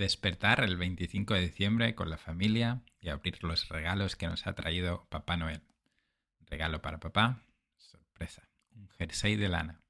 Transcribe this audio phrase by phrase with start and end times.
[0.00, 4.54] Despertar el 25 de diciembre con la familia y abrir los regalos que nos ha
[4.54, 5.60] traído Papá Noel.
[6.46, 7.42] Regalo para papá,
[7.76, 9.82] sorpresa, un jersey de lana.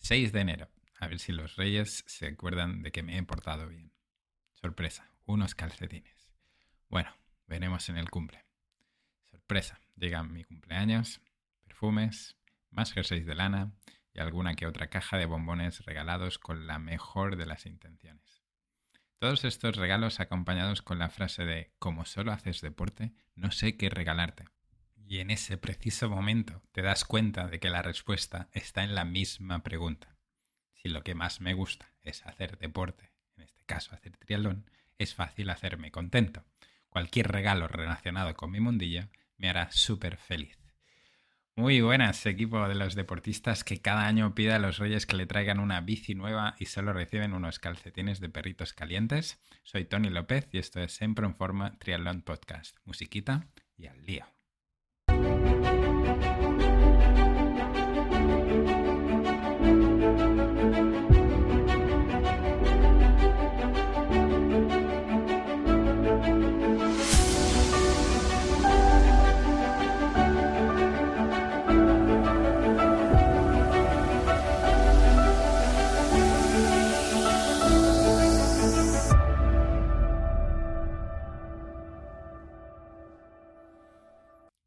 [0.00, 0.68] 6 de enero,
[1.00, 3.94] a ver si los reyes se acuerdan de que me he portado bien.
[4.52, 6.30] Sorpresa, unos calcetines.
[6.90, 8.44] Bueno, veremos en el cumple.
[9.30, 11.22] Sorpresa, llega mi cumpleaños,
[11.64, 12.36] perfumes,
[12.68, 13.72] más jerseys de lana
[14.12, 18.41] y alguna que otra caja de bombones regalados con la mejor de las intenciones.
[19.22, 23.88] Todos estos regalos acompañados con la frase de como solo haces deporte, no sé qué
[23.88, 24.46] regalarte.
[24.96, 29.04] Y en ese preciso momento te das cuenta de que la respuesta está en la
[29.04, 30.16] misma pregunta.
[30.74, 35.14] Si lo que más me gusta es hacer deporte, en este caso hacer triatlón, es
[35.14, 36.44] fácil hacerme contento.
[36.88, 40.61] Cualquier regalo relacionado con mi mundillo me hará súper feliz.
[41.54, 45.26] Muy buenas, equipo de los deportistas que cada año pide a los reyes que le
[45.26, 49.38] traigan una bici nueva y solo reciben unos calcetines de perritos calientes.
[49.62, 52.78] Soy Tony López y esto es Siempre en Forma Triathlon Podcast.
[52.86, 54.24] Musiquita y al lío.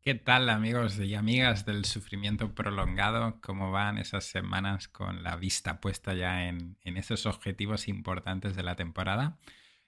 [0.06, 3.42] ¿Qué tal amigos y amigas del sufrimiento prolongado?
[3.42, 8.76] ¿Cómo van esas semanas con la vista puesta ya en, esos objetivos importantes de la
[8.76, 9.40] temporada?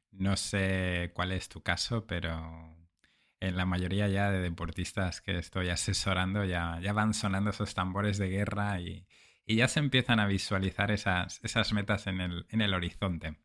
[0.09, 2.75] No sé cuál es tu caso, pero
[3.39, 8.29] en la mayoría ya de deportistas que estoy asesorando ya, van sonando esos tambores de
[8.29, 9.05] guerra y,
[9.45, 13.37] ya se empiezan a visualizar esas, metas en el horizonte.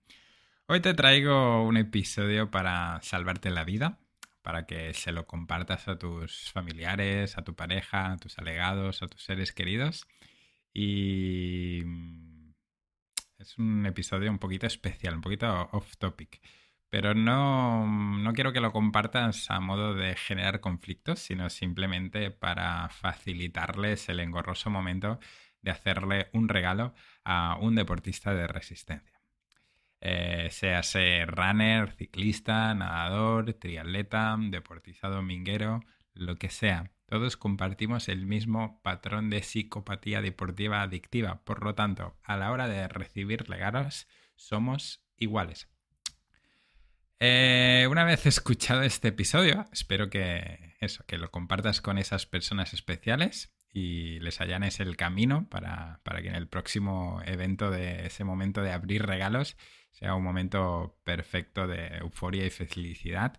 [0.69, 3.99] Hoy te traigo un episodio para salvarte la vida
[4.43, 9.09] para que se lo compartas a tus familiares, a tu pareja, a tus alegados, a
[9.09, 10.07] tus seres queridos.
[10.75, 12.53] Y mm,
[13.39, 16.41] es un episodio un poquito especial, un poquito off topic.
[16.91, 22.89] Pero no, no quiero que lo compartas a modo de generar conflictos, sino simplemente para
[22.91, 25.19] facilitarles el engorroso momento
[25.63, 29.12] de hacerle un regalo a un deportista de resistencia
[30.03, 30.83] eh, sea
[31.27, 35.81] runner, ciclista, nadador, triatleta, deportista dominguero,
[36.13, 36.91] lo que sea.
[37.07, 41.45] Todos compartimos el mismo patrón de psicopatía deportiva adictiva.
[41.45, 45.69] Por lo tanto, a la hora de recibir regalos, somos iguales.
[47.21, 52.75] Eh, una vez escuchado este episodio, espero que eso, que lo compartas con esas personas
[52.75, 58.25] especiales y les allanes el camino para, para que en el próximo evento de ese
[58.25, 59.57] momento de abrir regalos
[59.93, 63.39] sea un momento perfecto de euforia y felicidad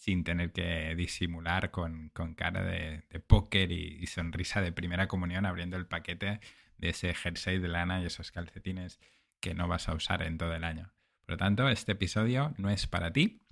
[0.00, 5.86] sin tener que disimular con, cara de, póker y, sonrisa de primera comunión abriendo el
[5.86, 6.40] paquete
[6.78, 8.98] de ese jersey de lana y esos calcetines
[9.40, 10.90] que no vas a usar en todo el año.
[11.26, 13.42] Por lo tanto, este episodio no es para ti,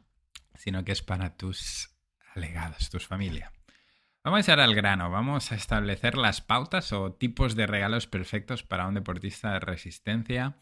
[0.54, 1.90] sino que es para tus
[2.34, 3.52] alegados, tus familia.
[4.24, 8.62] Vamos a ir al grano, vamos a establecer las pautas o tipos de regalos perfectos
[8.62, 10.56] para un deportista de resistencia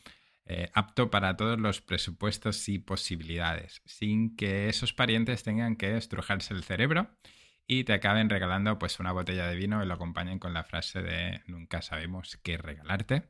[0.47, 6.55] eh, apto para todos los presupuestos y posibilidades, sin que esos parientes tengan que estrujarse
[6.55, 7.11] el cerebro
[7.67, 11.03] y te acaben regalando pues una botella de vino y lo acompañen con la frase
[11.03, 13.25] de nunca sabemos qué regalarte.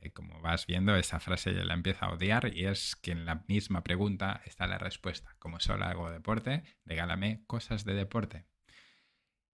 [0.00, 3.24] Eh, como vas viendo, esa frase ya la empieza a odiar y es que en
[3.26, 5.34] la misma pregunta está la respuesta.
[5.40, 8.46] Como solo hago deporte, regálame cosas de deporte.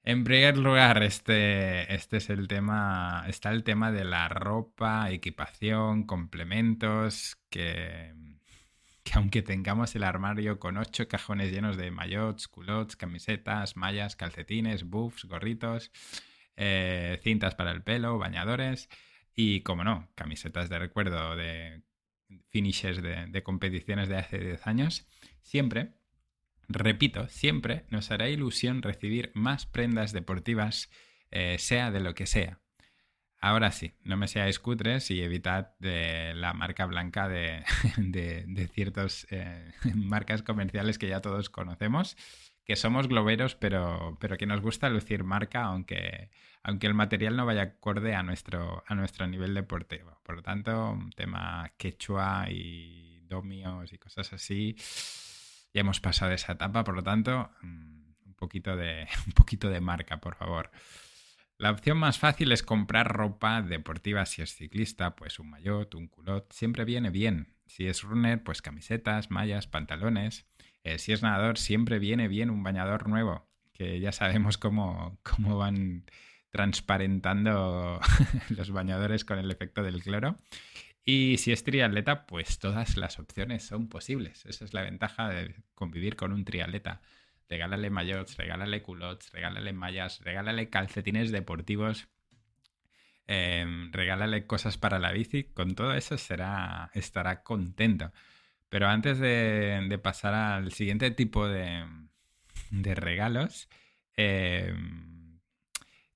[0.03, 6.05] En primer lugar, este, este es el tema, está el tema de la ropa, equipación,
[6.05, 8.15] complementos, que,
[9.05, 14.85] que aunque tengamos el armario con ocho cajones llenos de maillots, culottes, camisetas, mallas, calcetines,
[14.85, 15.93] buffs, gorritos,
[16.57, 18.89] eh, cintas para el pelo, bañadores
[19.35, 21.83] y, como no, camisetas de recuerdo de
[22.49, 25.09] finishes de, competiciones de hace 10 años,
[25.43, 25.95] siempre
[26.73, 30.89] Repito, siempre nos hará ilusión recibir más prendas deportivas,
[31.33, 32.61] eh, sea de lo que sea.
[33.41, 37.65] Ahora sí, no me seáis cutres y evitad de la marca blanca de,
[38.73, 42.17] ciertas eh, marcas comerciales que ya todos conocemos,
[42.65, 46.31] que somos globeros, pero, pero que nos gusta lucir marca, aunque,
[46.63, 50.21] aunque el material no vaya acorde a nuestro, a nuestro nivel deportivo.
[50.23, 54.77] Por lo tanto, tema quechua y domios y cosas así
[55.73, 59.81] ya hemos pasado esa etapa, por lo tanto, mm, un poquito de, un poquito de
[59.81, 60.71] marca, por favor.
[61.59, 66.09] La opción más fácil es comprar ropa deportiva si es ciclista, pues un maillot, un
[66.09, 67.55] culot, siempre viene bien.
[67.67, 70.47] Si es runner, pues camisetas, mallas, pantalones.
[70.85, 75.59] Eh, si es nadador, siempre viene bien un bañador nuevo, que ya sabemos cómo, cómo
[75.59, 76.07] van
[76.49, 78.01] transparentando
[78.49, 80.39] los bañadores con el efecto del cloro.
[81.13, 84.47] Y si es triatleta, pues todas las opciones son posibles.
[84.47, 87.01] Esa es la ventaja de convivir con un triatleta.
[87.49, 92.07] Regálale maillots, regálale culottes, regálale mallas, regálale calcetines deportivos,
[93.27, 95.43] em, regálale cosas para la bici.
[95.53, 98.13] Con todo eso será, estará contento.
[98.69, 101.87] Pero antes de, pasar al siguiente tipo de,
[102.71, 103.69] regalos,
[104.17, 105.20] em,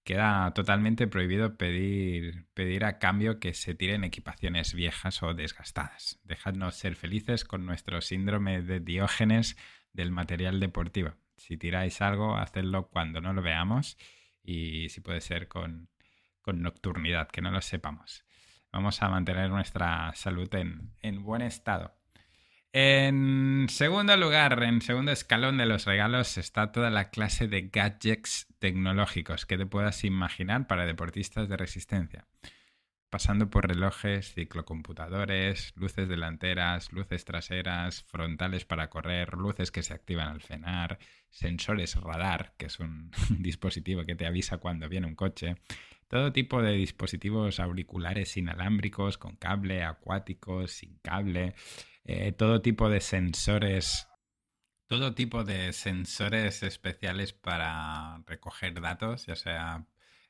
[0.05, 6.21] queda totalmente prohibido pedir, pedir a cambio que se tiren equipaciones viejas o desgastadas.
[6.25, 9.57] Dejadnos ser felices con nuestro síndrome de Diógenes
[9.93, 11.15] del material deportivo.
[11.37, 13.97] Si tiráis algo, hacedlo cuando no lo veamos
[14.43, 15.89] y si puede ser con,
[16.47, 18.25] nocturnidad, que no lo sepamos.
[18.71, 21.95] Vamos a mantener nuestra salud en, buen estado.
[22.77, 28.49] En segundo lugar, en segundo escalón de los regalos está toda la clase de gadgets
[28.59, 32.27] tecnológicos que te puedas imaginar para deportistas de resistencia.
[33.11, 40.27] Pasando por relojes, ciclocomputadores, luces delanteras, luces traseras, frontales para correr, luces que se activan
[40.27, 40.99] al frenar,
[41.31, 45.55] sensores radar, que es un dispositivo que te avisa cuando viene un coche,
[46.09, 51.55] todo tipo de dispositivos auriculares inalámbricos, con cable, acuáticos, sin cable,
[52.05, 54.09] eh, todo tipo de sensores
[54.87, 59.87] todo tipo de sensores especiales para recoger datos, ya sea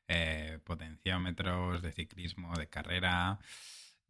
[0.09, 3.39] eh, potenciómetros de ciclismo, de carrera.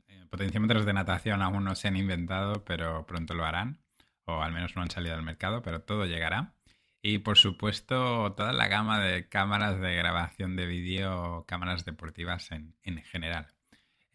[0.06, 3.80] Eh, potenciómetros de natación aún no se han inventado, pero pronto lo harán.
[4.26, 6.54] O al menos no han salido al mercado, pero todo llegará.
[7.02, 12.74] Y por supuesto, toda la gama de cámaras de grabación de vídeo, cámaras deportivas en,
[13.04, 13.48] general.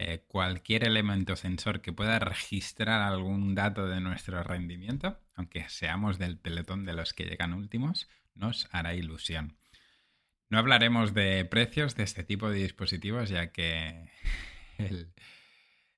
[0.01, 6.37] Eh, cualquier elemento sensor que pueda registrar algún dato de nuestro rendimiento, aunque seamos del
[6.37, 9.57] pelotón de los que llegan últimos, nos hará ilusión.
[10.49, 14.09] No hablaremos de precios de este tipo de dispositivos, ya que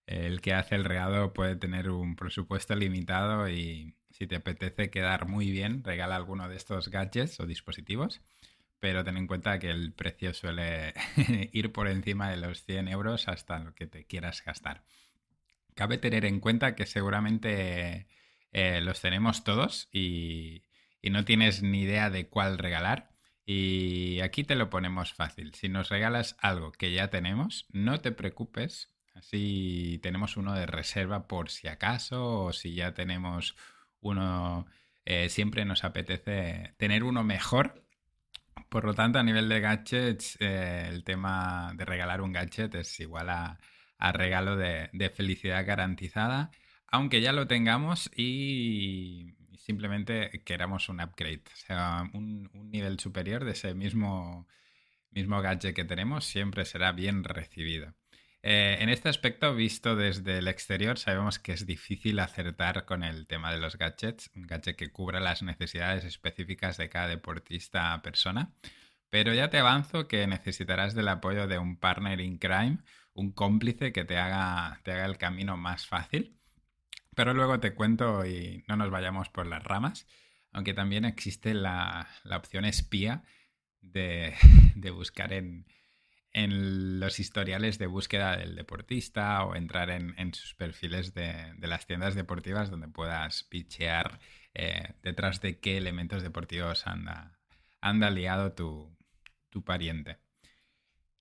[0.08, 5.28] el, que hace el regalo puede tener un presupuesto limitado y si te apetece quedar
[5.28, 8.20] muy bien, regala alguno de estos gadgets o dispositivos,
[8.82, 10.94] pero ten en cuenta que el precio suele
[11.54, 14.84] ir por encima de los 100 euros hasta lo que te quieras gastar.
[15.76, 18.08] Cabe tener en cuenta que seguramente
[18.52, 20.64] eh, los tenemos todos y
[21.02, 23.12] no tienes ni idea de cuál regalar
[23.46, 25.54] y aquí te lo ponemos fácil.
[25.54, 28.92] Si nos regalas algo que ya tenemos, no te preocupes.
[29.14, 33.56] Así tenemos uno de reserva por si acaso o si ya tenemos
[34.00, 34.68] uno,
[35.06, 37.84] eh, siempre nos apetece tener uno mejor.
[38.70, 43.00] Por lo tanto, a nivel de gadgets, eh, el tema de regalar un gadget es
[43.00, 43.60] igual a,
[44.14, 46.52] regalo de, felicidad garantizada,
[46.88, 53.52] aunque ya lo tengamos y simplemente queramos un upgrade, o sea, un, nivel superior de
[53.52, 54.48] ese mismo,
[55.12, 57.94] mismo gadget que tenemos, siempre será bien recibido.
[58.44, 63.28] Eh, en este aspecto, visto desde el exterior, sabemos que es difícil acertar con el
[63.28, 68.54] tema de los gadgets, un gadget que cubra las necesidades específicas de cada deportista persona.
[69.10, 72.80] Pero ya te avanzo que necesitarás del apoyo de un partner in crime,
[73.14, 76.40] un cómplice que te haga, te haga el camino más fácil.
[77.16, 80.08] Pero luego te cuento y no nos vayamos por las ramas,
[80.52, 83.24] aunque también existe la, opción espía
[83.82, 84.34] de,
[84.94, 85.66] buscar en,
[86.34, 92.70] los historiales de búsqueda del deportista o entrar en, sus perfiles de, las tiendas deportivas
[92.70, 94.20] donde puedas pichear
[94.54, 97.40] eh, detrás de qué elementos deportivos anda,
[97.82, 98.98] anda liado tu,
[99.66, 100.20] pariente.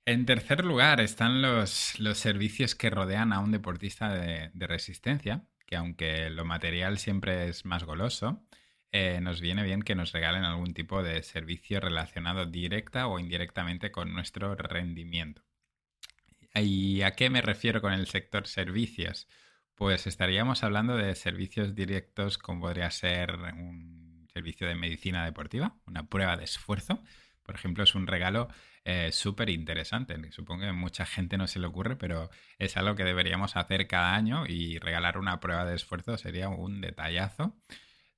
[0.06, 1.70] En tercer lugar están los,
[2.14, 7.84] servicios que rodean a un deportista de resistencia que aunque lo material siempre es más
[7.84, 8.44] goloso,
[8.92, 13.90] eh, nos viene bien que nos regalen algún tipo de servicio relacionado directa o indirectamente
[13.92, 15.42] con nuestro rendimiento.
[16.54, 19.28] ¿Y a qué me refiero con el sector servicios?
[19.76, 26.08] Pues estaríamos hablando de servicios directos como podría ser un servicio de medicina deportiva, una
[26.08, 27.02] prueba de esfuerzo.
[27.42, 28.48] Por ejemplo, es un regalo
[28.84, 30.16] eh, súper interesante.
[30.32, 33.86] Supongo que a mucha gente no se le ocurre, pero es algo que deberíamos hacer
[33.86, 37.56] cada año y regalar una prueba de esfuerzo sería un detallazo.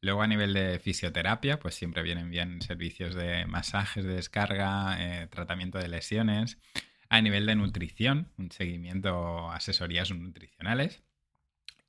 [0.02, 5.28] Luego a nivel de fisioterapia, pues siempre vienen bien servicios de masajes de descarga, eh,
[5.28, 6.58] tratamiento de lesiones.
[7.08, 11.04] A nivel de nutrición, un seguimiento, asesorías nutricionales.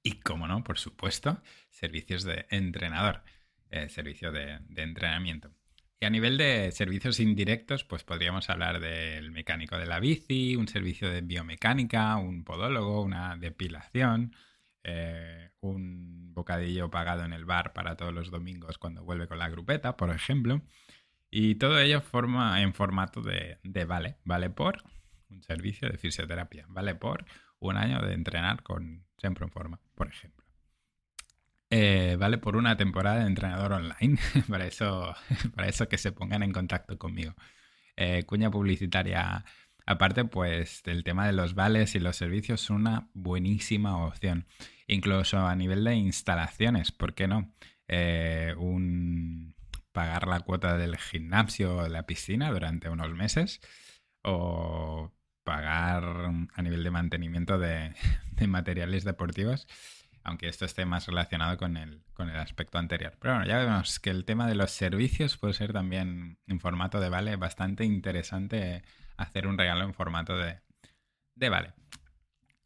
[0.03, 1.41] Y, como no, por supuesto,
[1.71, 3.23] servicios de entrenador,
[3.71, 5.51] eh, servicio de entrenamiento.
[6.03, 10.67] Y a nivel de servicios indirectos, pues podríamos hablar del mecánico de la bici, un
[10.67, 14.35] servicio de biomecánica, un podólogo, una depilación,
[14.83, 19.49] eh, un bocadillo pagado en el bar para todos los domingos cuando vuelve con la
[19.49, 20.61] grupeta, por ejemplo.
[21.29, 24.17] Y todo ello forma en formato de, vale.
[24.23, 24.83] Vale por
[25.29, 26.65] un servicio de fisioterapia.
[26.69, 27.25] Vale por
[27.59, 30.45] un año de entrenar con Siempre en Forma, por ejemplo.
[31.69, 34.19] Eh, vale por una temporada de entrenador online.
[34.47, 35.15] para, eso,
[35.55, 37.33] para eso que se pongan en contacto conmigo.
[37.95, 39.43] Eh, cuña publicitaria
[39.85, 44.47] aparte, pues el tema de los vales y los servicios es una buenísima opción.
[44.87, 47.53] Incluso a nivel de instalaciones, ¿por qué no?
[47.87, 49.55] Eh, un,
[49.93, 53.61] pagar la cuota del gimnasio o de la piscina durante unos meses
[54.23, 55.13] o
[55.43, 56.03] pagar
[56.53, 57.93] a nivel de mantenimiento de,
[58.47, 59.67] materiales deportivos,
[60.23, 63.15] aunque esto esté más relacionado con el, con el aspecto anterior.
[63.19, 66.99] Pero bueno, ya vemos que el tema de los servicios puede ser también en formato
[66.99, 68.83] de vale bastante interesante
[69.17, 70.59] hacer un regalo en formato de,
[71.35, 71.73] de vale.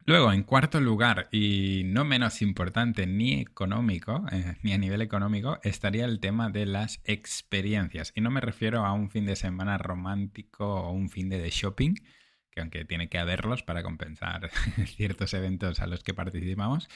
[0.07, 5.59] Luego, en cuarto lugar, y no menos importante ni económico, eh, ni a nivel económico,
[5.63, 8.13] estaría el tema de las experiencias.
[8.15, 11.95] Y no me refiero a un fin de semana romántico o un fin de shopping,
[12.51, 14.49] que aunque tiene que haberlos para compensar
[14.85, 16.87] ciertos eventos a los que participamos,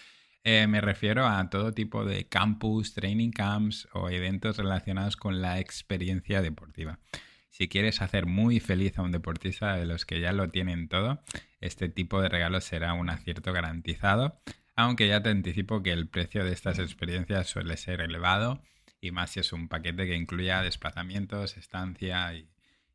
[0.45, 5.59] eh, me refiero a todo tipo de campus, training camps o eventos relacionados con la
[5.59, 6.97] experiencia deportiva.
[7.51, 11.21] Si quieres hacer muy feliz a un deportista de los que ya lo tienen todo,
[11.59, 14.41] este tipo de regalo será un acierto garantizado,
[14.75, 18.63] aunque ya te anticipo que el precio de estas experiencias suele ser elevado
[19.01, 22.47] y más si es un paquete que incluya desplazamientos, estancia y,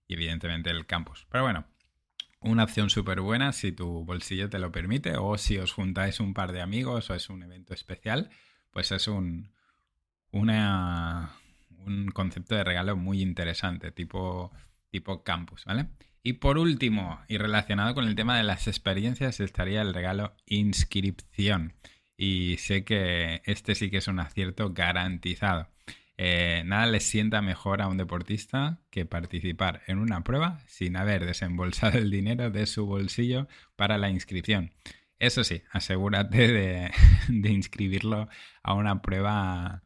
[0.09, 1.27] evidentemente el campus.
[1.31, 1.67] Pero bueno,
[2.41, 6.33] una opción súper buena si tu bolsillo te lo permite o si os juntáis un
[6.33, 8.31] par de amigos o es un evento especial,
[8.71, 9.53] pues es un,
[10.31, 11.33] una,
[11.87, 14.53] un concepto de regalo muy interesante, tipo,
[14.91, 15.89] tipo campus, ¿vale?
[16.23, 21.75] Y por último, y relacionado con el tema de las experiencias, estaría el regalo inscripción.
[22.17, 25.69] Y sé que este sí que es un acierto garantizado.
[26.19, 31.27] Eh, nada le sienta mejor a un deportista que participar en una prueba sin haber
[31.27, 34.73] desembolsado el dinero de su bolsillo para la inscripción.
[35.19, 36.91] Eso sí, asegúrate de,
[37.29, 38.29] de inscribirlo
[38.63, 39.85] a una prueba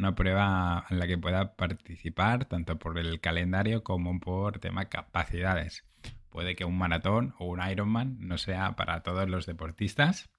[0.00, 5.84] una prueba en la que pueda participar tanto por el calendario como por tema capacidades.
[6.30, 10.30] Puede que un maratón o un Ironman no sea para todos los deportistas,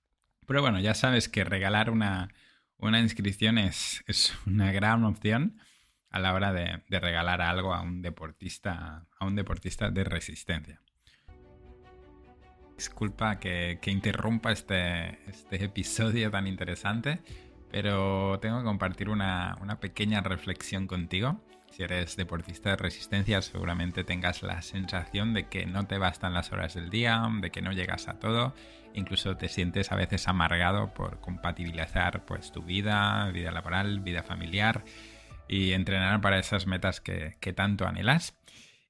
[0.48, 2.30] pero bueno, ya sabes que regalar una,
[2.82, 4.04] inscripción es,
[4.48, 5.60] una gran opción
[6.10, 10.82] a la hora de, regalar algo a un deportista, a un deportista de resistencia.
[12.76, 17.20] Disculpa que, interrumpa este, este episodio tan interesante
[17.72, 21.40] pero tengo que compartir una, pequeña reflexión contigo.
[21.72, 26.52] Si eres deportista de resistencia, seguramente tengas la sensación de que no te bastan las
[26.52, 28.54] horas del día, de que no llegas a todo,
[28.94, 34.84] incluso te sientes a veces amargado por compatibilizar pues, tu vida, vida laboral, vida familiar
[35.48, 38.38] y entrenar para esas metas que, que tanto anhelas.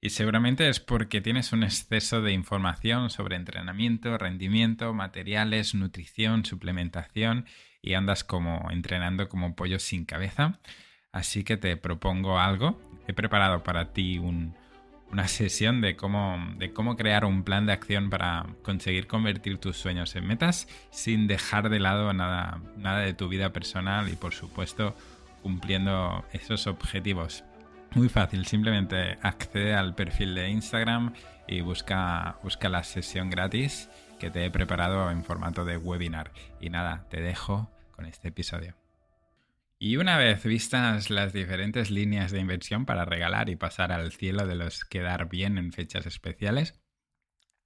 [0.04, 7.46] Y seguramente es porque tienes un exceso de información sobre entrenamiento, rendimiento, materiales, nutrición, suplementación
[7.82, 10.60] y andas como entrenando como pollo sin cabeza.
[11.12, 12.80] Así que te propongo algo.
[13.08, 18.10] He preparado para ti una sesión de cómo, de cómo crear un plan de acción
[18.10, 23.28] para conseguir convertir tus sueños en metas sin dejar de lado nada, nada de tu
[23.28, 24.96] vida personal y por supuesto
[25.42, 27.44] cumpliendo esos objetivos.
[27.94, 31.14] Muy fácil, simplemente accede al perfil de Instagram
[31.46, 33.90] y busca, busca la sesión gratis
[34.22, 36.32] que te he preparado en formato de webinar.
[36.60, 38.76] Y nada, te dejo con este episodio.
[39.80, 44.46] Y una vez vistas las diferentes líneas de inversión para regalar y pasar al cielo
[44.46, 46.80] de los quedar bien en fechas especiales,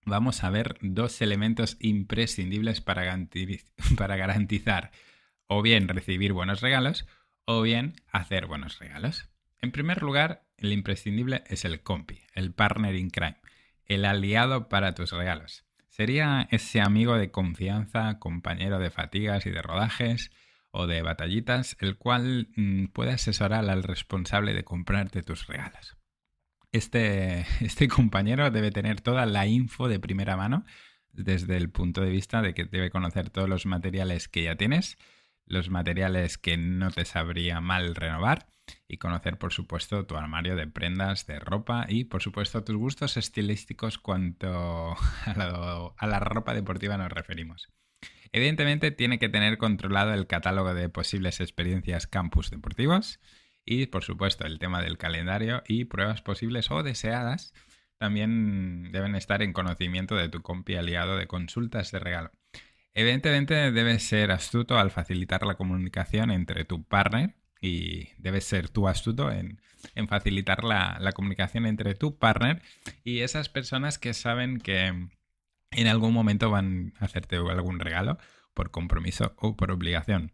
[0.05, 4.91] vamos a ver dos elementos imprescindibles para garantizar
[5.47, 7.05] o bien recibir buenos regalos
[7.43, 9.29] o bien hacer buenos regalos.
[9.59, 13.41] En primer lugar, el imprescindible es el compi, el partner in crime,
[13.87, 15.64] el aliado para tus regalos.
[15.95, 20.29] Sería ese amigo de confianza, compañero de fatigas y de rodajes
[20.71, 25.95] o de batallitas, el cual mm, puede asesorar al responsable de comprarte tus regalos.
[26.73, 30.65] Este, este compañero debe tener toda la info de primera mano
[31.13, 34.97] desde el punto de vista de que debe conocer todos los materiales que ya tienes,
[35.45, 38.47] los materiales que no te sabría mal renovar
[38.87, 43.17] y conocer, por supuesto, tu armario de prendas, de ropa y, por supuesto, tus gustos
[43.17, 47.69] estilísticos cuanto a, la ropa deportiva nos referimos.
[48.31, 53.19] Evidentemente, tiene que tener controlado el catálogo de posibles experiencias campus deportivos
[53.65, 57.53] y, por supuesto, el tema del calendario y pruebas posibles o deseadas
[57.97, 62.31] también deben estar en conocimiento de tu compi aliado de consultas de regalo.
[62.95, 68.87] Evidentemente debes ser astuto al facilitar la comunicación entre tu partner y debes ser tú
[68.87, 69.59] astuto en,
[70.07, 72.61] facilitar la, la, comunicación entre tu partner
[73.03, 74.87] y esas personas que saben que
[75.71, 78.17] en algún momento van a hacerte algún regalo
[78.53, 80.31] por compromiso o por obligación.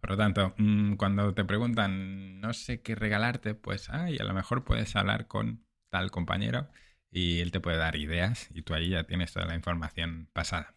[0.00, 4.34] Por lo tanto, mm, cuando te preguntan no sé qué regalarte, pues ay, a lo
[4.34, 6.68] mejor puedes hablar con tal compañero
[7.12, 10.74] y él te puede dar ideas y tú ahí ya tienes toda la información pasada.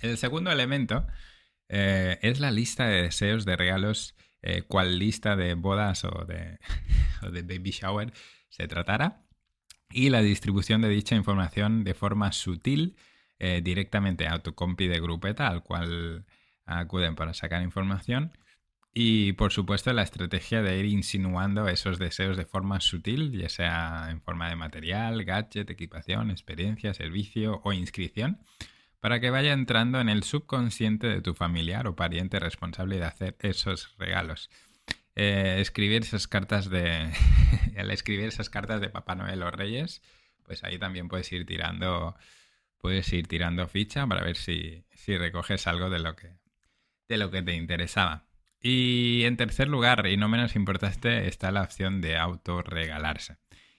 [0.00, 1.06] El segundo elemento
[1.68, 6.58] eh, es la lista de deseos de regalos, eh, cual lista de bodas o de,
[7.22, 8.12] baby shower
[8.48, 9.24] se tratara,
[9.90, 12.96] y la distribución de dicha información de forma sutil
[13.38, 16.24] eh, directamente a tu compi de grupeta al cual
[16.66, 18.32] acuden para sacar información
[18.96, 24.06] y por supuesto la estrategia de ir insinuando esos deseos de forma sutil, ya sea
[24.10, 28.38] en forma de material, gadget, equipación, experiencia, servicio o inscripción,
[29.04, 33.36] para que vaya entrando en el subconsciente de tu familiar o pariente responsable de hacer
[33.40, 34.48] esos regalos.
[35.14, 37.12] Eh, escribir esas cartas de.
[37.76, 40.00] al escribir esas cartas de Papá Noel o Reyes,
[40.42, 42.16] pues ahí también puedes ir tirando.
[42.78, 46.38] Puedes ir tirando ficha para ver si, si recoges algo de lo que.
[47.06, 48.24] de lo que te interesaba.
[48.58, 53.36] Y en tercer lugar, y no menos importante, está la opción de autorregalarse.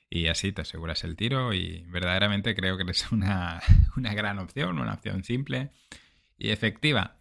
[0.09, 3.61] Y así te aseguras el tiro y verdaderamente creo que es una,
[3.95, 5.71] una gran opción, una opción simple
[6.37, 7.17] y efectiva.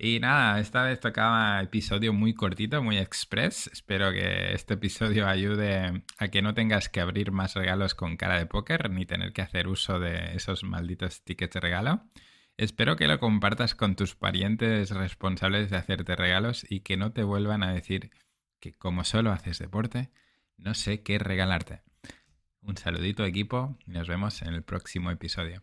[0.00, 3.66] Y nada, esta vez tocaba episodio muy cortito, muy express.
[3.72, 8.38] Espero que este episodio ayude a que no tengas que abrir más regalos con cara
[8.38, 12.04] de póker ni tener que hacer uso de esos malditos tickets de regalo.
[12.56, 17.24] Espero que lo compartas con tus parientes responsables de hacerte regalos y que no te
[17.24, 18.10] vuelvan a decir
[18.60, 20.10] que como solo haces deporte,
[20.58, 21.82] no sé qué regalarte.
[22.68, 25.62] Un saludito equipo y nos vemos en el próximo episodio.